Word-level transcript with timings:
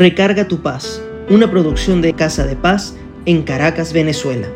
Recarga 0.00 0.48
tu 0.48 0.62
paz, 0.62 1.02
una 1.28 1.50
producción 1.50 2.00
de 2.00 2.14
Casa 2.14 2.46
de 2.46 2.56
Paz 2.56 2.96
en 3.26 3.42
Caracas, 3.42 3.92
Venezuela. 3.92 4.48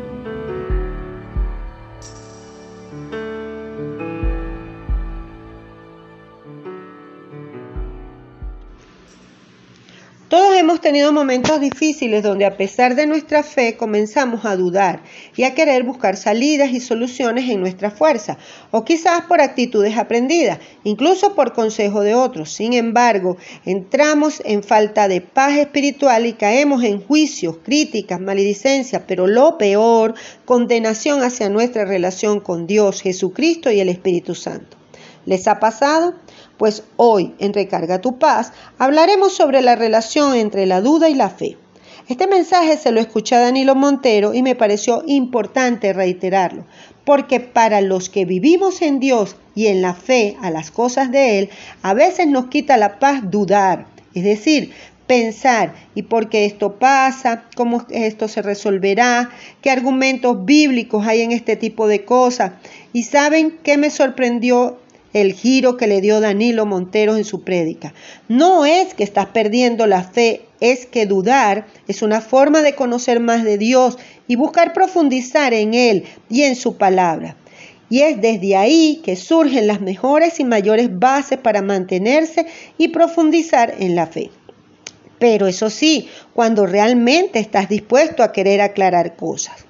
Tenido 10.85 11.11
momentos 11.11 11.59
difíciles 11.59 12.21
donde 12.21 12.45
a 12.45 12.57
pesar 12.57 12.93
de 12.93 13.07
nuestra 13.07 13.41
fe 13.41 13.75
comenzamos 13.75 14.45
a 14.45 14.55
dudar 14.55 15.01
y 15.35 15.41
a 15.41 15.55
querer 15.55 15.81
buscar 15.81 16.15
salidas 16.15 16.73
y 16.73 16.79
soluciones 16.79 17.49
en 17.49 17.59
nuestra 17.59 17.89
fuerza, 17.89 18.37
o 18.69 18.85
quizás 18.85 19.21
por 19.21 19.41
actitudes 19.41 19.97
aprendidas, 19.97 20.59
incluso 20.83 21.33
por 21.33 21.53
consejo 21.53 22.01
de 22.01 22.13
otros. 22.13 22.51
Sin 22.51 22.73
embargo, 22.73 23.35
entramos 23.65 24.43
en 24.45 24.61
falta 24.61 25.07
de 25.07 25.21
paz 25.21 25.57
espiritual 25.57 26.27
y 26.27 26.33
caemos 26.33 26.83
en 26.83 27.01
juicios, 27.01 27.57
críticas, 27.63 28.21
maledicencia, 28.21 29.07
pero 29.07 29.25
lo 29.25 29.57
peor, 29.57 30.13
condenación 30.45 31.23
hacia 31.23 31.49
nuestra 31.49 31.85
relación 31.85 32.39
con 32.39 32.67
Dios, 32.67 33.01
Jesucristo 33.01 33.71
y 33.71 33.79
el 33.79 33.89
Espíritu 33.89 34.35
Santo. 34.35 34.77
¿Les 35.25 35.47
ha 35.47 35.59
pasado? 35.59 36.13
Pues 36.57 36.83
hoy 36.95 37.33
en 37.39 37.53
Recarga 37.53 38.01
tu 38.01 38.17
paz 38.17 38.53
hablaremos 38.77 39.33
sobre 39.33 39.61
la 39.61 39.75
relación 39.75 40.35
entre 40.35 40.65
la 40.65 40.81
duda 40.81 41.09
y 41.09 41.15
la 41.15 41.29
fe. 41.29 41.57
Este 42.07 42.27
mensaje 42.27 42.77
se 42.77 42.91
lo 42.91 42.99
escuché 42.99 43.35
a 43.35 43.39
Danilo 43.39 43.73
Montero 43.73 44.33
y 44.33 44.43
me 44.43 44.55
pareció 44.55 45.03
importante 45.07 45.91
reiterarlo, 45.91 46.65
porque 47.03 47.39
para 47.39 47.81
los 47.81 48.09
que 48.09 48.25
vivimos 48.25 48.83
en 48.83 48.99
Dios 48.99 49.35
y 49.55 49.67
en 49.67 49.81
la 49.81 49.95
fe 49.95 50.37
a 50.41 50.51
las 50.51 50.69
cosas 50.69 51.11
de 51.11 51.39
Él, 51.39 51.49
a 51.81 51.95
veces 51.95 52.27
nos 52.27 52.45
quita 52.45 52.77
la 52.77 52.99
paz 52.99 53.21
dudar, 53.23 53.87
es 54.13 54.23
decir, 54.23 54.71
pensar 55.07 55.73
y 55.93 56.03
por 56.03 56.29
qué 56.29 56.45
esto 56.45 56.75
pasa, 56.75 57.45
cómo 57.55 57.85
esto 57.89 58.27
se 58.27 58.41
resolverá, 58.41 59.29
qué 59.61 59.69
argumentos 59.69 60.45
bíblicos 60.45 61.07
hay 61.07 61.21
en 61.21 61.31
este 61.31 61.55
tipo 61.55 61.87
de 61.87 62.05
cosas. 62.05 62.53
Y 62.93 63.03
saben 63.03 63.57
qué 63.63 63.77
me 63.77 63.89
sorprendió 63.89 64.77
el 65.15 65.31
giro 65.31 65.77
que 65.77 65.87
le 65.87 66.01
dio 66.01 66.19
Danilo 66.19 66.65
Montero 66.65 67.15
en 67.15 67.23
su 67.23 67.41
prédica. 67.41 67.93
No 68.27 68.65
es 68.65 68.93
que 68.93 69.05
estás 69.05 69.27
perdiendo 69.27 69.87
la 69.87 70.03
fe, 70.03 70.41
es 70.59 70.85
que 70.85 71.05
dudar 71.05 71.67
es 71.87 72.01
una 72.01 72.19
forma 72.19 72.61
de 72.61 72.75
conocer 72.75 73.21
más 73.21 73.45
de 73.45 73.57
Dios 73.57 73.97
y 74.27 74.35
buscar 74.35 74.73
profundizar 74.73 75.53
en 75.53 75.73
Él 75.73 76.03
y 76.29 76.43
en 76.43 76.57
su 76.57 76.75
palabra. 76.75 77.37
Y 77.89 78.01
es 78.01 78.19
desde 78.19 78.57
ahí 78.57 78.99
que 79.05 79.15
surgen 79.15 79.67
las 79.67 79.79
mejores 79.79 80.41
y 80.41 80.43
mayores 80.43 80.89
bases 80.99 81.37
para 81.37 81.61
mantenerse 81.61 82.45
y 82.77 82.89
profundizar 82.89 83.73
en 83.79 83.95
la 83.95 84.07
fe. 84.07 84.31
Pero 85.17 85.47
eso 85.47 85.69
sí, 85.69 86.09
cuando 86.33 86.65
realmente 86.65 87.39
estás 87.39 87.69
dispuesto 87.69 88.21
a 88.21 88.33
querer 88.33 88.59
aclarar 88.59 89.15
cosas. 89.15 89.65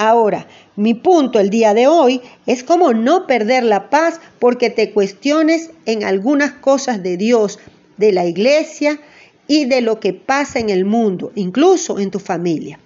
Ahora, 0.00 0.46
mi 0.76 0.94
punto 0.94 1.40
el 1.40 1.50
día 1.50 1.74
de 1.74 1.88
hoy 1.88 2.22
es 2.46 2.62
cómo 2.62 2.92
no 2.92 3.26
perder 3.26 3.64
la 3.64 3.90
paz 3.90 4.20
porque 4.38 4.70
te 4.70 4.92
cuestiones 4.92 5.70
en 5.86 6.04
algunas 6.04 6.52
cosas 6.52 7.02
de 7.02 7.16
Dios, 7.16 7.58
de 7.96 8.12
la 8.12 8.24
iglesia 8.24 9.00
y 9.48 9.64
de 9.64 9.80
lo 9.80 9.98
que 9.98 10.12
pasa 10.12 10.60
en 10.60 10.70
el 10.70 10.84
mundo, 10.84 11.32
incluso 11.34 11.98
en 11.98 12.12
tu 12.12 12.20
familia. 12.20 12.78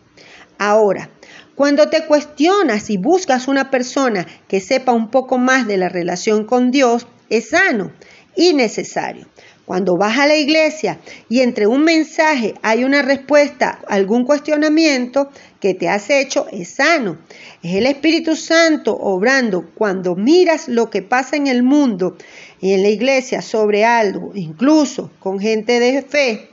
Ahora, 0.57 1.11
cuando 1.55 1.91
te 1.91 2.07
cuestionas 2.07 2.89
y 2.89 2.97
buscas 2.97 3.47
una 3.47 3.71
persona 3.71 4.27
que 4.49 4.61
sepa 4.61 4.93
un 4.93 5.11
poco 5.11 5.37
más 5.37 5.67
de 5.67 5.77
la 5.77 5.91
relación 5.91 6.45
con 6.45 6.71
Dios, 6.71 7.07
es 7.29 7.51
sano 7.51 7.93
y 8.37 8.55
necesario. 8.55 9.27
Cuando 9.65 9.97
vas 9.97 10.19
a 10.19 10.27
la 10.27 10.35
iglesia 10.35 10.99
y 11.29 11.41
entre 11.41 11.67
un 11.67 11.85
mensaje 11.85 12.55
hay 12.63 12.85
una 12.85 13.01
respuesta, 13.01 13.79
algún 13.87 14.25
cuestionamiento 14.25 15.31
que 15.61 15.75
te 15.75 15.89
has 15.89 16.11
hecho, 16.11 16.47
es 16.51 16.69
sano. 16.69 17.19
Es 17.63 17.75
el 17.77 17.87
Espíritu 17.87 18.35
Santo 18.35 18.97
obrando 18.97 19.71
cuando 19.75 20.17
miras 20.17 20.69
lo 20.69 20.91
que 20.91 21.03
pasa 21.03 21.37
en 21.37 21.47
el 21.47 21.63
mundo 21.63 22.17
y 22.61 22.73
en 22.73 22.83
la 22.83 22.89
iglesia 22.89 23.41
sobre 23.41 23.85
algo, 23.85 24.33
incluso 24.35 25.11
con 25.21 25.39
gente 25.39 25.79
de 25.79 26.03
fe, 26.03 26.48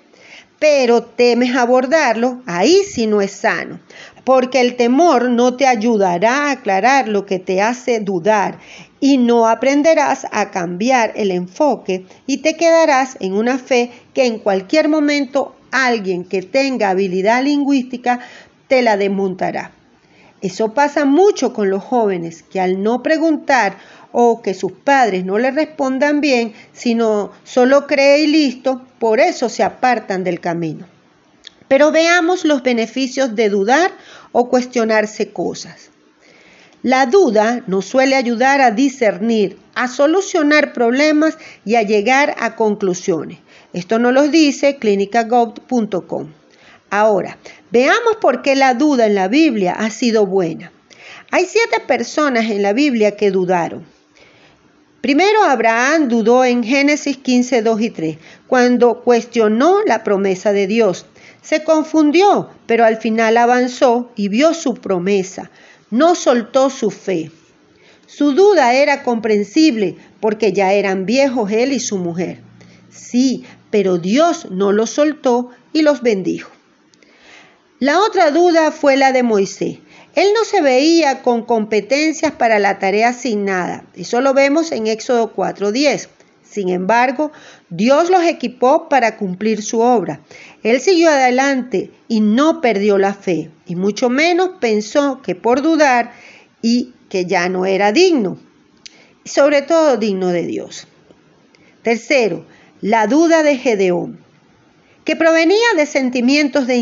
pero 0.60 1.04
temes 1.04 1.56
abordarlo, 1.56 2.42
ahí 2.46 2.84
sí 2.84 3.08
no 3.08 3.22
es 3.22 3.32
sano, 3.32 3.80
porque 4.24 4.62
el 4.62 4.76
temor 4.76 5.30
no 5.30 5.56
te 5.56 5.66
ayudará 5.66 6.48
a 6.48 6.52
aclarar 6.52 7.08
lo 7.08 7.26
que 7.26 7.40
te 7.40 7.62
hace 7.62 8.02
dudar 8.02 8.60
y 9.00 9.18
no 9.18 9.48
aprenderás 9.48 10.26
a 10.32 10.52
cambiar 10.52 11.14
el 11.16 11.32
enfoque 11.32 12.06
y 12.26 12.38
te 12.38 12.56
quedarás 12.56 13.18
en 13.20 13.34
una 13.34 13.58
fe 13.58 13.92
que 14.14 14.26
en 14.26 14.40
cualquier 14.40 14.90
momento 14.90 15.56
alguien 15.72 16.26
que 16.26 16.42
tenga 16.42 16.90
habilidad 16.90 17.44
lingüística 17.44 18.20
te 18.68 18.82
la 18.82 18.98
desmontará. 18.98 19.72
Eso 20.42 20.74
pasa 20.74 21.06
mucho 21.06 21.54
con 21.54 21.70
los 21.70 21.84
jóvenes 21.84 22.44
que 22.44 22.62
al 22.62 22.82
no 22.82 23.04
preguntar 23.04 23.78
o 24.12 24.42
que 24.42 24.54
sus 24.54 24.72
padres 24.72 25.26
no 25.26 25.38
le 25.38 25.52
respondan 25.52 26.22
bien, 26.22 26.54
sino 26.72 27.32
solo 27.44 27.88
cree 27.88 28.24
y 28.24 28.28
listo, 28.28 28.86
por 29.00 29.20
eso 29.20 29.50
se 29.50 29.64
apartan 29.64 30.24
del 30.24 30.40
camino. 30.40 30.86
Pero 31.68 31.92
veamos 31.92 32.46
los 32.46 32.64
beneficios 32.64 33.36
de 33.36 33.50
dudar 33.50 33.92
o 34.32 34.50
cuestionarse 34.50 35.32
cosas. 35.32 35.92
La 36.82 37.08
duda 37.08 37.62
nos 37.68 37.86
suele 37.86 38.16
ayudar 38.16 38.62
a 38.62 38.72
discernir, 38.72 39.58
a 39.76 39.90
solucionar 39.90 40.72
problemas 40.72 41.38
y 41.66 41.76
a 41.76 41.82
llegar 41.82 42.36
a 42.40 42.56
conclusiones. 42.56 43.40
Esto 43.74 44.00
nos 44.00 44.14
lo 44.14 44.30
dice 44.30 44.78
clinicagout.com. 44.78 46.32
Ahora, 46.90 47.38
veamos 47.72 48.16
por 48.22 48.42
qué 48.42 48.56
la 48.56 48.76
duda 48.76 49.08
en 49.08 49.16
la 49.16 49.28
Biblia 49.28 49.74
ha 49.74 49.90
sido 49.90 50.26
buena. 50.26 50.72
Hay 51.32 51.46
siete 51.46 51.82
personas 51.86 52.50
en 52.50 52.62
la 52.62 52.72
Biblia 52.72 53.18
que 53.18 53.30
dudaron. 53.30 53.86
Primero 55.02 55.44
Abraham 55.44 56.08
dudó 56.08 56.46
en 56.46 56.64
Génesis 56.64 57.18
15, 57.18 57.62
2 57.62 57.82
y 57.82 57.90
3, 57.90 58.18
cuando 58.48 59.02
cuestionó 59.02 59.82
la 59.86 60.04
promesa 60.06 60.54
de 60.54 60.66
Dios. 60.66 61.06
Se 61.42 61.64
confundió, 61.64 62.50
pero 62.66 62.86
al 62.86 62.98
final 62.98 63.38
avanzó 63.38 64.12
y 64.16 64.30
vio 64.30 64.54
su 64.54 64.76
promesa. 64.76 65.52
No 65.92 66.16
soltó 66.16 66.70
su 66.70 66.92
fe. 66.92 67.32
Su 68.06 68.34
duda 68.34 68.74
era 68.74 69.04
comprensible 69.04 69.96
porque 70.20 70.54
ya 70.54 70.74
eran 70.74 71.06
viejos 71.06 71.52
él 71.52 71.74
y 71.74 71.80
su 71.80 71.98
mujer. 71.98 72.42
Sí, 72.90 73.46
pero 73.70 73.98
Dios 73.98 74.50
no 74.52 74.72
los 74.72 74.90
soltó 74.90 75.52
y 75.74 75.82
los 75.82 76.02
bendijo. 76.02 76.52
La 77.80 78.00
otra 78.00 78.32
duda 78.32 78.72
fue 78.72 78.98
la 78.98 79.12
de 79.12 79.24
Moisés. 79.24 79.80
Él 80.16 80.28
no 80.34 80.44
se 80.44 80.62
veía 80.62 81.22
con 81.22 81.44
competencias 81.46 82.34
para 82.34 82.60
la 82.60 82.78
tarea 82.78 83.10
asignada. 83.10 83.86
Eso 83.96 84.22
lo 84.22 84.34
vemos 84.34 84.72
en 84.72 84.88
Éxodo 84.88 85.34
4.10. 85.34 86.10
Sin 86.50 86.70
embargo, 86.70 87.32
Dios 87.70 88.10
los 88.10 88.24
equipó 88.24 88.90
para 88.90 89.18
cumplir 89.18 89.62
su 89.62 89.82
obra. 89.82 90.22
Él 90.64 90.80
siguió 90.82 91.10
adelante 91.10 91.92
y 92.08 92.22
no 92.22 92.60
perdió 92.60 92.98
la 92.98 93.14
fe, 93.14 93.52
y 93.68 93.76
mucho 93.76 94.10
menos 94.10 94.52
pensó 94.60 95.22
que 95.22 95.36
por 95.36 95.62
dudar 95.62 96.12
y 96.62 96.94
que 97.10 97.26
ya 97.26 97.50
no 97.50 97.66
era 97.66 97.92
digno, 97.92 98.40
sobre 99.26 99.62
todo 99.62 99.98
digno 99.98 100.30
de 100.30 100.48
Dios. 100.48 100.88
Tercero, 101.84 102.46
la 102.82 103.06
duda 103.08 103.44
de 103.44 103.58
Gedeón 103.58 104.20
que 105.10 105.16
provenía 105.16 105.58
de 105.76 105.88
sentimientos 105.88 106.68
de, 106.68 106.76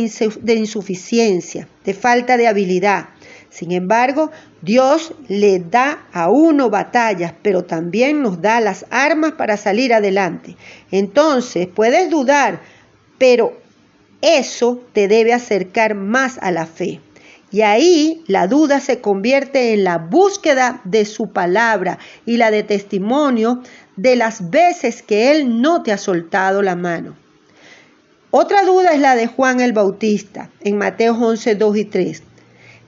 insuficiencia, 0.54 1.68
de 1.86 1.94
falta 1.94 2.36
de 2.36 2.48
habilidad. 2.48 3.08
Sin 3.50 3.72
embargo, 3.72 4.32
Dios 4.62 5.14
le 5.28 5.60
da 5.60 6.06
a 6.12 6.30
uno 6.30 6.70
batallas, 6.70 7.34
pero 7.42 7.64
también 7.64 8.22
nos 8.22 8.42
da 8.42 8.60
las 8.60 8.86
armas 8.90 9.34
para 9.34 9.58
salir 9.58 9.94
adelante. 9.94 10.56
Entonces, 10.92 11.68
puedes 11.68 12.10
dudar, 12.10 12.60
pero 13.18 13.58
eso 14.22 14.82
te 14.94 15.08
debe 15.08 15.34
acercar 15.34 15.96
más 15.96 16.38
a 16.42 16.52
la 16.52 16.66
fe. 16.66 17.00
Y 17.50 17.62
ahí 17.62 18.24
la 18.28 18.48
duda 18.48 18.82
se 18.82 19.00
convierte 19.00 19.74
en 19.74 19.86
la 19.86 19.98
búsqueda 19.98 20.82
de 20.84 21.06
su 21.06 21.32
palabra 21.32 21.98
y 22.26 22.38
la 22.38 22.52
de 22.52 22.64
testimonio 22.64 23.64
de 23.96 24.18
las 24.18 24.50
veces 24.50 25.02
que 25.02 25.32
Él 25.32 25.62
no 25.62 25.82
te 25.82 25.94
ha 25.94 25.98
soltado 25.98 26.62
la 26.62 26.76
mano. 26.76 27.16
Otra 28.32 28.64
duda 28.64 28.92
es 28.92 29.00
la 29.00 29.16
de 29.16 29.28
Juan 29.28 29.62
el 29.62 29.72
Bautista 29.72 30.50
en 30.60 30.78
Mateo 30.78 31.14
11, 31.14 31.56
2 31.56 31.78
y 31.78 31.86
3, 31.86 32.24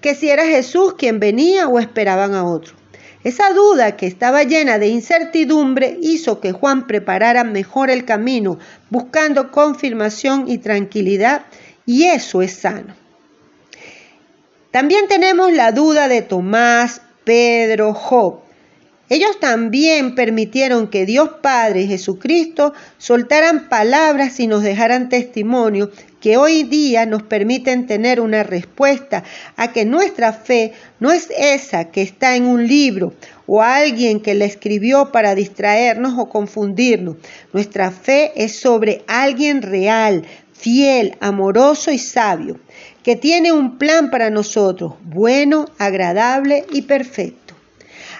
que 0.01 0.15
si 0.15 0.29
era 0.29 0.45
Jesús 0.45 0.95
quien 0.97 1.19
venía 1.19 1.67
o 1.67 1.79
esperaban 1.79 2.33
a 2.33 2.45
otro. 2.45 2.75
Esa 3.23 3.51
duda 3.51 3.97
que 3.97 4.07
estaba 4.07 4.43
llena 4.43 4.79
de 4.79 4.87
incertidumbre 4.87 5.97
hizo 6.01 6.39
que 6.39 6.53
Juan 6.53 6.87
preparara 6.87 7.43
mejor 7.43 7.89
el 7.89 8.05
camino, 8.05 8.59
buscando 8.89 9.51
confirmación 9.51 10.45
y 10.47 10.59
tranquilidad, 10.59 11.45
y 11.85 12.05
eso 12.05 12.41
es 12.41 12.53
sano. 12.53 12.95
También 14.71 15.07
tenemos 15.07 15.51
la 15.51 15.71
duda 15.71 16.07
de 16.07 16.21
Tomás, 16.21 17.01
Pedro, 17.25 17.93
Job. 17.93 18.41
Ellos 19.09 19.39
también 19.39 20.13
permitieron 20.13 20.87
que 20.87 21.07
Dios 21.07 21.29
Padre 21.41 21.81
y 21.81 21.87
Jesucristo 21.87 22.73
soltaran 22.99 23.67
palabras 23.67 24.39
y 24.39 24.45
nos 24.45 24.61
dejaran 24.61 25.09
testimonio 25.09 25.89
que 26.21 26.37
hoy 26.37 26.63
día 26.63 27.05
nos 27.05 27.23
permiten 27.23 27.87
tener 27.87 28.21
una 28.21 28.43
respuesta 28.43 29.23
a 29.55 29.71
que 29.71 29.85
nuestra 29.85 30.33
fe 30.33 30.73
no 30.99 31.11
es 31.11 31.29
esa 31.37 31.85
que 31.85 32.01
está 32.01 32.35
en 32.35 32.45
un 32.45 32.67
libro 32.67 33.13
o 33.47 33.63
alguien 33.63 34.19
que 34.19 34.35
la 34.35 34.45
escribió 34.45 35.11
para 35.11 35.33
distraernos 35.33 36.13
o 36.17 36.29
confundirnos. 36.29 37.15
Nuestra 37.51 37.89
fe 37.89 38.31
es 38.35 38.59
sobre 38.59 39.03
alguien 39.07 39.63
real, 39.63 40.23
fiel, 40.53 41.15
amoroso 41.19 41.91
y 41.91 41.97
sabio, 41.97 42.59
que 43.01 43.15
tiene 43.15 43.51
un 43.51 43.79
plan 43.79 44.11
para 44.11 44.29
nosotros, 44.29 44.93
bueno, 45.01 45.65
agradable 45.79 46.65
y 46.71 46.83
perfecto. 46.83 47.48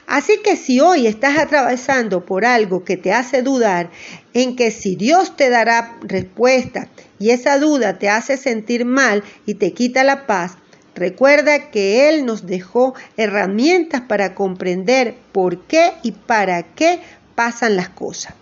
Así 0.10 0.40
que 0.44 0.56
si 0.56 0.80
hoy 0.80 1.06
estás 1.06 1.38
atravesando 1.38 2.26
por 2.26 2.44
algo 2.44 2.84
que 2.84 2.98
te 2.98 3.14
hace 3.14 3.44
dudar 3.44 3.92
en 4.34 4.56
que 4.56 4.72
si 4.72 4.96
Dios 4.96 5.36
te 5.36 5.52
dará 5.52 6.00
respuesta 6.02 6.88
y 7.20 7.30
esa 7.30 7.60
duda 7.60 8.00
te 8.00 8.10
hace 8.10 8.36
sentir 8.36 8.86
mal 8.86 9.24
y 9.46 9.54
te 9.54 9.72
quita 9.72 10.04
la 10.04 10.26
paz, 10.26 10.54
recuerda 10.96 11.70
que 11.70 12.10
Él 12.10 12.26
nos 12.26 12.48
dejó 12.48 12.96
herramientas 13.18 14.02
para 14.02 14.34
comprender 14.34 15.14
por 15.32 15.62
qué 15.68 15.92
y 16.02 16.14
para 16.14 16.64
qué 16.64 17.02
pasan 17.36 17.76
las 17.76 17.90
cosas. 17.90 18.34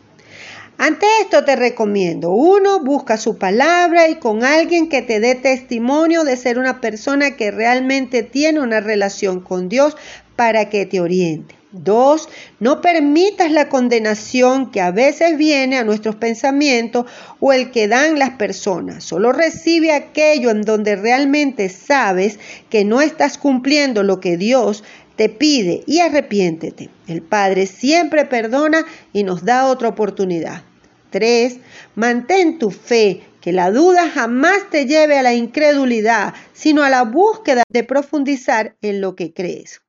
Ante 0.78 1.06
esto 1.19 1.44
te 1.44 1.58
recomiendo, 1.58 2.30
uno, 2.30 2.80
busca 2.80 3.18
su 3.18 3.38
palabra 3.38 4.08
y 4.08 4.16
con 4.16 4.46
alguien 4.46 4.88
que 4.88 5.02
te 5.02 5.19
dé 5.19 5.36
testimonio 5.36 6.24
de 6.24 6.38
ser 6.38 6.60
una 6.60 6.80
persona 6.80 7.36
que 7.36 7.52
realmente 7.52 8.24
tiene 8.24 8.62
una 8.62 8.80
relación 8.80 9.42
con 9.42 9.68
Dios 9.68 9.98
para 10.38 10.69
que 10.69 10.86
te 10.86 11.02
oriente. 11.02 11.56
Dos, 11.72 12.30
no 12.62 12.80
permitas 12.80 13.52
la 13.52 13.68
condenación 13.68 14.72
que 14.72 14.80
a 14.80 14.92
veces 14.92 15.38
viene 15.38 15.78
a 15.78 15.84
nuestros 15.84 16.16
pensamientos 16.16 17.06
o 17.42 17.52
el 17.52 17.72
que 17.72 17.90
dan 17.90 18.18
las 18.18 18.31
personas. 18.31 19.04
Solo 19.04 19.34
recibe 19.34 19.92
aquello 19.92 20.50
en 20.50 20.62
donde 20.62 20.96
realmente 20.96 21.68
sabes 21.68 22.40
que 22.69 22.86
no 22.86 23.02
estás 23.02 23.38
cumpliendo 23.38 24.04
lo 24.04 24.22
que 24.22 24.38
Dios 24.38 24.86
te 25.18 25.28
pide 25.28 25.84
y 25.86 26.00
arrepiéntete. 26.00 26.90
El 27.06 27.22
Padre 27.22 27.66
siempre 27.66 28.24
perdona 28.24 28.86
y 29.12 29.24
nos 29.24 29.44
da 29.44 29.66
otra 29.66 29.90
oportunidad. 29.90 30.64
3. 31.10 31.58
Mantén 31.96 32.60
tu 32.60 32.72
fe, 32.72 33.24
que 33.42 33.52
la 33.52 33.72
duda 33.72 34.10
jamás 34.10 34.69
te 34.69 34.86
lleve 34.86 35.18
a 35.18 35.24
la 35.24 35.34
incredulidad, 35.34 36.34
sino 36.54 36.84
a 36.84 36.90
la 36.90 37.04
búsqueda 37.04 37.64
de 37.69 37.84
profundizar 37.84 38.78
en 38.81 39.02
lo 39.02 39.16
que 39.16 39.34
crees. 39.34 39.81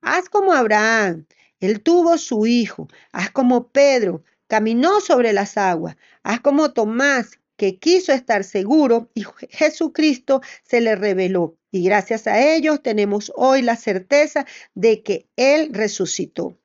Haz 0.00 0.28
como 0.28 0.52
Abraham, 0.52 1.26
él 1.60 1.82
tuvo 1.82 2.18
su 2.18 2.46
hijo. 2.46 2.88
Haz 3.12 3.30
como 3.30 3.68
Pedro, 3.68 4.22
caminó 4.46 5.00
sobre 5.00 5.32
las 5.32 5.56
aguas. 5.56 5.96
Haz 6.22 6.40
como 6.40 6.72
Tomás, 6.72 7.38
que 7.56 7.78
quiso 7.78 8.12
estar 8.12 8.44
seguro 8.44 9.10
y 9.14 9.24
Jesucristo 9.50 10.42
se 10.62 10.80
le 10.80 10.94
reveló. 10.94 11.56
Y 11.70 11.82
gracias 11.84 12.26
a 12.26 12.40
ellos 12.40 12.82
tenemos 12.82 13.32
hoy 13.34 13.62
la 13.62 13.76
certeza 13.76 14.46
de 14.74 15.02
que 15.02 15.28
Él 15.36 15.70
resucitó. 15.72 16.58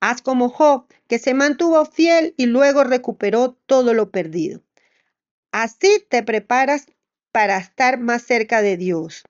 Haz 0.00 0.22
como 0.22 0.48
Job, 0.48 0.86
que 1.08 1.18
se 1.18 1.34
mantuvo 1.34 1.84
fiel 1.84 2.34
y 2.36 2.46
luego 2.46 2.84
recuperó 2.84 3.58
todo 3.66 3.92
lo 3.92 4.10
perdido. 4.10 4.62
Así 5.52 6.04
te 6.08 6.22
preparas 6.22 6.86
para 7.32 7.58
estar 7.58 7.98
más 7.98 8.22
cerca 8.22 8.62
de 8.62 8.76
Dios. 8.76 9.24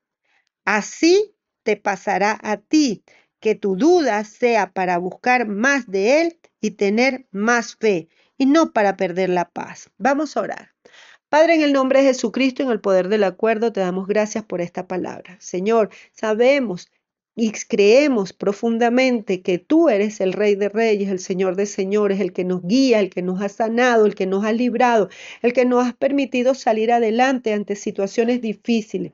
Así 0.65 1.35
te 1.63 1.77
pasará 1.77 2.39
a 2.43 2.59
ti, 2.59 3.03
que 3.41 3.55
tu 3.55 3.77
duda 3.77 4.23
sea 4.25 4.73
para 4.73 4.99
buscar 4.99 5.47
más 5.49 5.91
de 5.91 6.21
Él 6.21 6.39
y 6.61 6.73
tener 6.73 7.27
más 7.31 7.75
fe, 7.77 8.09
y 8.39 8.47
no 8.47 8.73
para 8.73 8.97
perder 8.97 9.31
la 9.31 9.51
paz. 9.51 9.91
Vamos 9.99 10.37
a 10.37 10.43
orar. 10.43 10.71
Padre, 11.29 11.55
en 11.55 11.63
el 11.63 11.73
nombre 11.73 12.01
de 12.01 12.09
Jesucristo, 12.09 12.63
en 12.63 12.71
el 12.71 12.81
poder 12.81 13.09
del 13.09 13.25
acuerdo, 13.25 13.73
te 13.73 13.81
damos 13.81 14.07
gracias 14.07 14.45
por 14.45 14.61
esta 14.61 14.87
palabra. 14.89 15.37
Señor, 15.41 15.91
sabemos 16.13 16.91
y 17.37 17.53
creemos 17.53 18.33
profundamente 18.33 19.41
que 19.41 19.59
tú 19.59 19.89
eres 19.89 20.21
el 20.21 20.33
Rey 20.33 20.57
de 20.57 20.69
Reyes, 20.69 21.09
el 21.09 21.21
Señor 21.21 21.57
de 21.57 21.67
Señores, 21.67 22.21
el 22.21 22.33
que 22.33 22.45
nos 22.45 22.63
guía, 22.63 23.01
el 23.01 23.11
que 23.11 23.23
nos 23.23 23.41
ha 23.41 23.49
sanado, 23.49 24.07
el 24.07 24.15
que 24.15 24.27
nos 24.27 24.45
ha 24.45 24.53
librado, 24.53 25.09
el 25.41 25.53
que 25.53 25.65
nos 25.65 25.87
ha 25.87 25.93
permitido 25.93 26.55
salir 26.55 26.93
adelante 26.93 27.53
ante 27.53 27.77
situaciones 27.77 28.41
difíciles. 28.41 29.13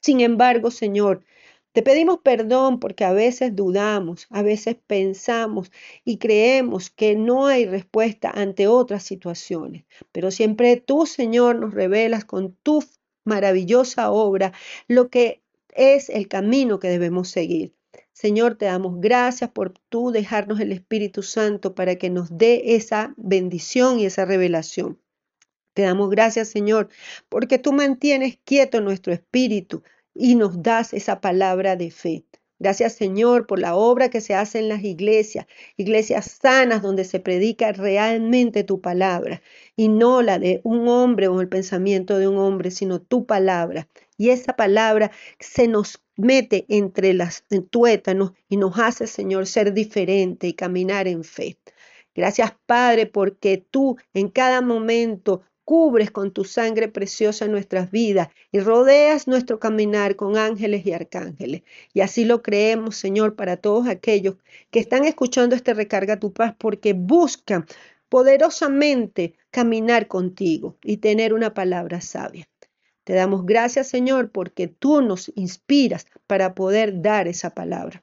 Sin 0.00 0.20
embargo, 0.20 0.70
Señor, 0.70 1.24
te 1.72 1.82
pedimos 1.82 2.18
perdón 2.18 2.80
porque 2.80 3.04
a 3.04 3.12
veces 3.12 3.54
dudamos, 3.54 4.26
a 4.30 4.42
veces 4.42 4.76
pensamos 4.86 5.70
y 6.04 6.18
creemos 6.18 6.90
que 6.90 7.14
no 7.14 7.46
hay 7.46 7.66
respuesta 7.66 8.30
ante 8.30 8.66
otras 8.66 9.04
situaciones, 9.04 9.84
pero 10.12 10.30
siempre 10.30 10.76
tú, 10.76 11.06
Señor, 11.06 11.56
nos 11.56 11.72
revelas 11.72 12.24
con 12.24 12.54
tu 12.62 12.82
maravillosa 13.24 14.10
obra 14.10 14.52
lo 14.88 15.10
que 15.10 15.42
es 15.74 16.08
el 16.08 16.26
camino 16.28 16.80
que 16.80 16.88
debemos 16.88 17.28
seguir. 17.28 17.74
Señor, 18.12 18.56
te 18.56 18.66
damos 18.66 19.00
gracias 19.00 19.50
por 19.50 19.72
tú 19.88 20.10
dejarnos 20.10 20.60
el 20.60 20.72
Espíritu 20.72 21.22
Santo 21.22 21.74
para 21.74 21.96
que 21.96 22.10
nos 22.10 22.36
dé 22.36 22.74
esa 22.74 23.14
bendición 23.16 23.98
y 23.98 24.06
esa 24.06 24.24
revelación. 24.24 25.00
Te 25.72 25.82
damos 25.82 26.10
gracias, 26.10 26.48
Señor, 26.48 26.88
porque 27.28 27.58
tú 27.58 27.72
mantienes 27.72 28.38
quieto 28.44 28.80
nuestro 28.80 29.12
espíritu 29.12 29.82
y 30.20 30.34
nos 30.34 30.62
das 30.62 30.92
esa 30.92 31.20
palabra 31.20 31.76
de 31.76 31.90
fe. 31.90 32.24
Gracias 32.58 32.92
Señor 32.92 33.46
por 33.46 33.58
la 33.58 33.74
obra 33.74 34.10
que 34.10 34.20
se 34.20 34.34
hace 34.34 34.58
en 34.58 34.68
las 34.68 34.84
iglesias, 34.84 35.46
iglesias 35.78 36.38
sanas 36.42 36.82
donde 36.82 37.04
se 37.04 37.18
predica 37.18 37.72
realmente 37.72 38.64
tu 38.64 38.82
palabra 38.82 39.40
y 39.76 39.88
no 39.88 40.20
la 40.20 40.38
de 40.38 40.60
un 40.62 40.86
hombre 40.88 41.28
o 41.28 41.40
el 41.40 41.48
pensamiento 41.48 42.18
de 42.18 42.28
un 42.28 42.36
hombre, 42.36 42.70
sino 42.70 43.00
tu 43.00 43.24
palabra. 43.24 43.88
Y 44.18 44.28
esa 44.28 44.56
palabra 44.56 45.10
se 45.38 45.68
nos 45.68 46.02
mete 46.16 46.66
entre 46.68 47.14
las 47.14 47.44
tuétanos 47.70 48.32
y 48.50 48.58
nos 48.58 48.78
hace, 48.78 49.06
Señor, 49.06 49.46
ser 49.46 49.72
diferente 49.72 50.46
y 50.46 50.52
caminar 50.52 51.08
en 51.08 51.24
fe. 51.24 51.56
Gracias, 52.14 52.52
Padre, 52.66 53.06
porque 53.06 53.56
tú 53.56 53.96
en 54.12 54.28
cada 54.28 54.60
momento 54.60 55.40
cubres 55.70 56.10
con 56.10 56.32
tu 56.32 56.42
sangre 56.42 56.88
preciosa 56.88 57.46
nuestras 57.46 57.92
vidas 57.92 58.30
y 58.50 58.58
rodeas 58.58 59.28
nuestro 59.28 59.60
caminar 59.60 60.16
con 60.16 60.36
ángeles 60.36 60.84
y 60.84 60.92
arcángeles. 60.92 61.62
Y 61.94 62.00
así 62.00 62.24
lo 62.24 62.42
creemos, 62.42 62.96
Señor, 62.96 63.36
para 63.36 63.56
todos 63.56 63.86
aquellos 63.86 64.34
que 64.72 64.80
están 64.80 65.04
escuchando 65.04 65.54
este 65.54 65.72
recarga 65.72 66.18
tu 66.18 66.32
paz 66.32 66.56
porque 66.58 66.92
buscan 66.92 67.66
poderosamente 68.08 69.36
caminar 69.52 70.08
contigo 70.08 70.76
y 70.82 70.96
tener 70.96 71.32
una 71.32 71.54
palabra 71.54 72.00
sabia. 72.00 72.48
Te 73.04 73.12
damos 73.12 73.46
gracias, 73.46 73.86
Señor, 73.86 74.32
porque 74.32 74.66
tú 74.66 75.02
nos 75.02 75.30
inspiras 75.36 76.04
para 76.26 76.56
poder 76.56 77.00
dar 77.00 77.28
esa 77.28 77.50
palabra. 77.50 78.02